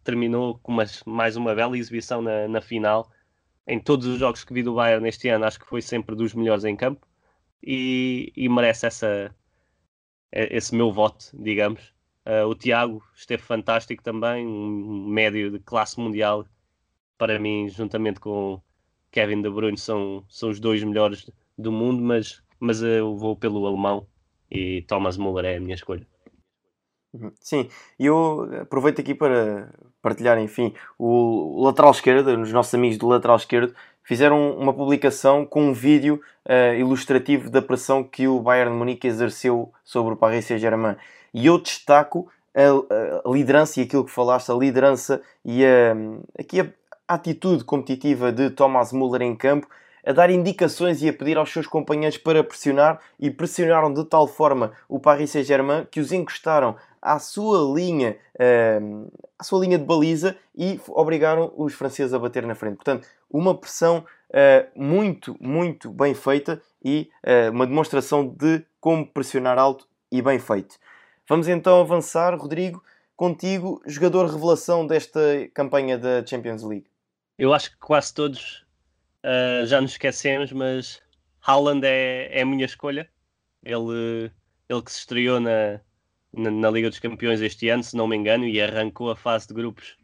[0.03, 3.09] Terminou com uma, mais uma bela exibição na, na final.
[3.67, 6.33] Em todos os jogos que vi do Bayern neste ano, acho que foi sempre dos
[6.33, 7.07] melhores em campo
[7.61, 9.33] e, e merece essa,
[10.31, 11.92] esse meu voto, digamos.
[12.25, 16.45] Uh, o Tiago esteve fantástico também, um médio de classe mundial.
[17.17, 18.61] Para mim, juntamente com
[19.11, 23.65] Kevin De Bruyne, são, são os dois melhores do mundo, mas, mas eu vou pelo
[23.65, 24.07] alemão
[24.53, 26.05] e Thomas Müller é a minha escolha.
[27.13, 27.31] Uhum.
[27.39, 33.07] Sim, e eu aproveito aqui para partilhar, enfim, o lateral esquerdo, os nossos amigos do
[33.07, 38.75] lateral esquerdo, fizeram uma publicação com um vídeo uh, ilustrativo da pressão que o Bayern
[38.75, 40.95] Munique exerceu sobre o Paris Saint-Germain.
[41.33, 45.95] E eu destaco a, a, liderança e aquilo que falaste, a liderança e a,
[46.39, 46.67] aqui a,
[47.07, 49.67] a atitude competitiva de Thomas Müller em campo,
[50.05, 54.27] a dar indicações e a pedir aos seus companheiros para pressionar e pressionaram de tal
[54.27, 59.85] forma o Paris Saint-Germain que os encostaram à sua linha, uh, à sua linha de
[59.85, 62.75] baliza e obrigaram os franceses a bater na frente.
[62.75, 69.57] Portanto, uma pressão uh, muito, muito bem feita e uh, uma demonstração de como pressionar
[69.57, 70.75] alto e bem feito.
[71.27, 72.83] Vamos então avançar, Rodrigo,
[73.15, 75.19] contigo, jogador revelação desta
[75.53, 76.87] campanha da Champions League.
[77.37, 78.65] Eu acho que quase todos
[79.23, 81.01] uh, já nos esquecemos, mas
[81.41, 83.09] Haaland é, é a minha escolha.
[83.63, 84.29] Ele,
[84.67, 85.79] ele que se estreou na,
[86.33, 89.47] na, na, Liga dos Campeões este ano, se não me engano, e arrancou a fase
[89.47, 89.95] de grupos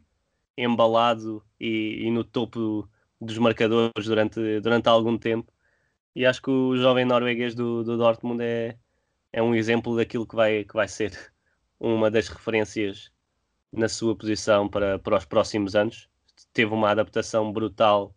[0.56, 2.88] embalado e, e no topo
[3.20, 5.52] dos marcadores durante, durante algum tempo.
[6.16, 8.76] E acho que o jovem norueguês do, do Dortmund é,
[9.32, 11.32] é um exemplo daquilo que vai, que vai ser
[11.78, 13.10] uma das referências
[13.72, 16.08] na sua posição para, para os próximos anos.
[16.52, 18.14] Teve uma adaptação brutal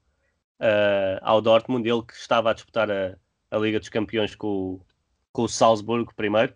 [0.60, 3.18] uh, ao Dortmund, ele que estava a disputar a,
[3.52, 4.80] a Liga dos Campeões com,
[5.32, 6.54] com o Salzburgo primeiro.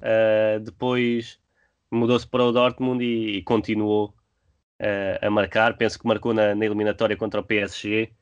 [0.00, 1.40] Uh, depois
[1.90, 4.14] mudou-se para o Dortmund e, e continuou
[4.80, 5.76] uh, a marcar.
[5.76, 8.12] Penso que marcou na, na eliminatória contra o PSG.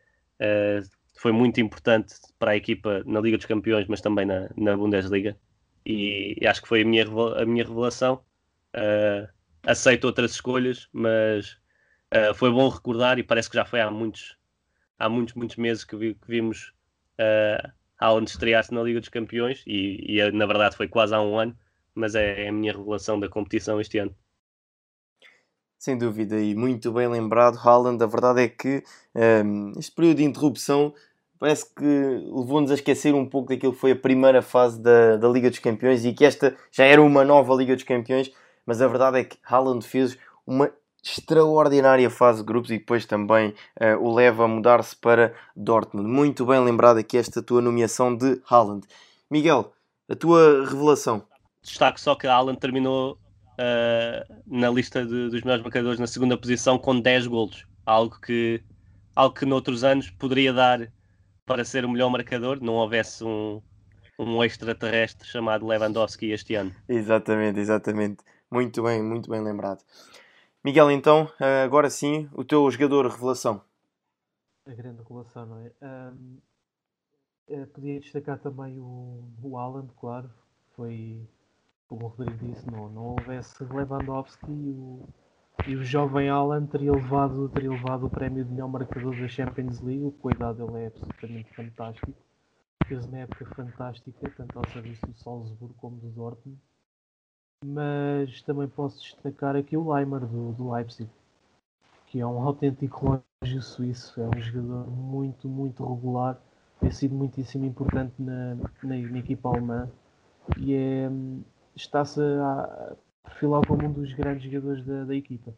[1.23, 5.37] Foi muito importante para a equipa na Liga dos Campeões, mas também na, na Bundesliga.
[5.87, 7.07] E, e, acho que foi a minha,
[7.41, 8.25] a minha revelação.
[9.65, 11.57] aceito outras escolhas, mas
[12.35, 14.37] foi bom recordar e parece que já foi há muitos,
[14.99, 16.73] há muitos, muitos meses que, vi, que vimos
[17.21, 21.39] uh, Haaland estrear-se na Liga dos Campeões e, e, na verdade foi quase há um
[21.39, 21.57] ano,
[21.95, 24.15] mas é, é a minha revelação da competição este ano.
[25.79, 28.03] Sem dúvida, e muito bem lembrado, Haaland.
[28.03, 28.85] A verdade é que
[29.45, 30.95] um, este período de interrupção
[31.43, 35.29] parece que levou-nos a esquecer um pouco daquilo que foi a primeira fase da, da
[35.29, 38.31] Liga dos Campeões e que esta já era uma nova Liga dos Campeões,
[38.65, 40.71] mas a verdade é que Haaland fez uma
[41.03, 43.49] extraordinária fase de grupos e depois também
[43.81, 46.09] uh, o leva a mudar-se para Dortmund.
[46.09, 48.87] Muito bem lembrada aqui esta tua nomeação de Haaland.
[49.29, 49.73] Miguel,
[50.09, 51.27] a tua revelação.
[51.61, 56.79] Destaque só que Haaland terminou uh, na lista de, dos melhores marcadores na segunda posição
[56.79, 57.67] com 10 golos.
[57.85, 58.63] Algo que,
[59.17, 60.89] algo que noutros anos poderia dar
[61.47, 63.61] para ser o melhor marcador, não houvesse um,
[64.19, 66.75] um extraterrestre chamado Lewandowski este ano.
[66.89, 68.25] Exatamente, exatamente.
[68.51, 69.83] Muito bem, muito bem lembrado.
[70.65, 73.63] Miguel, então, eh, agora sim, o teu jogador revelação.
[74.67, 75.73] A grande revelação, não é?
[75.83, 76.39] Um,
[77.49, 80.31] Uh, podia destacar também o, o Haaland, claro.
[80.75, 81.29] Foi,
[81.87, 85.07] como o Rodrigo disse, não, não houvesse Lewandowski e o,
[85.67, 89.81] e o jovem Haaland teria levado, teria levado o prémio de melhor marcador da Champions
[89.81, 90.05] League.
[90.05, 92.13] O cuidado dele é absolutamente fantástico.
[92.87, 96.59] Fez uma época fantástica, tanto ao serviço do Salzburgo como do Dortmund.
[97.65, 101.09] Mas também posso destacar aqui o Leimer do, do Leipzig,
[102.07, 104.21] que é um autêntico relógio suíço.
[104.21, 106.41] É um jogador muito, muito regular.
[106.81, 109.89] Tem sido muitíssimo importante na, na, na equipa alemã
[110.59, 111.09] e é,
[111.77, 115.55] está-se a perfilar como um dos grandes jogadores da, da equipa.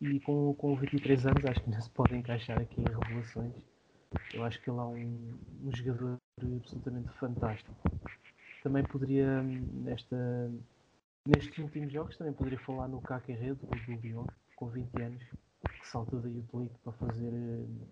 [0.00, 3.54] E com, com 23 anos, acho que não se pode encaixar aqui em revelações.
[4.32, 7.74] Eu acho que ele é um, um jogador absolutamente fantástico.
[8.62, 10.50] Também poderia, nesta,
[11.26, 14.26] nestes últimos jogos, também poderia falar no Caquerredo, do Lyon,
[14.56, 17.86] com 20 anos, que saltou da Youth League para fazer uh,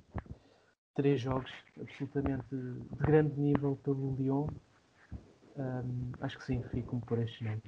[0.95, 1.51] três jogos
[1.81, 4.49] absolutamente de grande nível pelo Lyon.
[5.57, 7.63] Um, acho que sim, fico por estes nomes.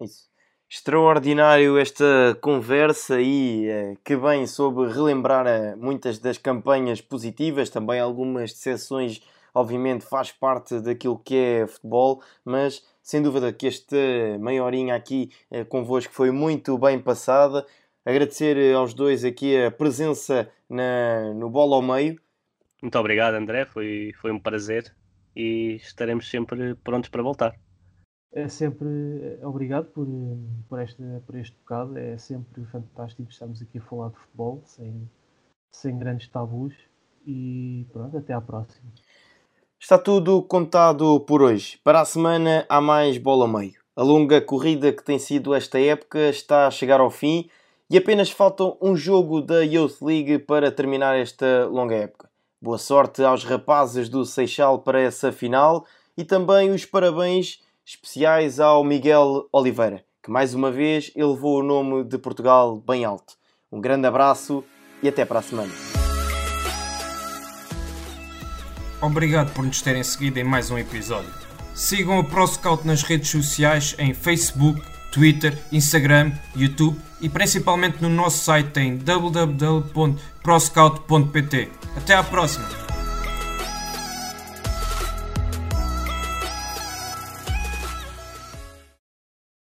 [0.00, 0.31] Isso.
[0.74, 8.00] Extraordinário esta conversa e eh, que bem soube relembrar eh, muitas das campanhas positivas, também
[8.00, 9.20] algumas decepções,
[9.54, 13.96] obviamente faz parte daquilo que é futebol, mas sem dúvida que esta
[14.40, 17.66] meia horinha aqui eh, convosco foi muito bem passada.
[18.02, 22.18] Agradecer aos dois aqui a presença na, no Bola ao Meio.
[22.80, 24.90] Muito obrigado, André, foi, foi um prazer
[25.36, 27.54] e estaremos sempre prontos para voltar
[28.32, 30.36] é sempre eh, obrigado por, eh,
[30.68, 31.98] por, este, por este bocado.
[31.98, 35.08] É sempre fantástico estarmos aqui a falar de futebol sem,
[35.70, 36.74] sem grandes tabus.
[37.26, 38.90] E pronto, até à próxima.
[39.78, 41.78] Está tudo contado por hoje.
[41.84, 43.80] Para a semana há mais bola meio.
[43.94, 47.48] A longa corrida que tem sido esta época está a chegar ao fim
[47.90, 52.30] e apenas falta um jogo da Youth League para terminar esta longa época.
[52.60, 55.84] Boa sorte aos rapazes do Seixal para essa final
[56.16, 62.04] e também os parabéns especiais ao Miguel Oliveira, que mais uma vez elevou o nome
[62.04, 63.34] de Portugal bem alto.
[63.70, 64.62] Um grande abraço
[65.02, 65.72] e até para a semana.
[69.00, 71.32] Obrigado por nos terem seguido em mais um episódio.
[71.74, 74.80] Sigam o ProScout nas redes sociais em Facebook,
[75.10, 81.72] Twitter, Instagram, YouTube e principalmente no nosso site em www.proscout.pt.
[81.96, 82.91] Até à próxima!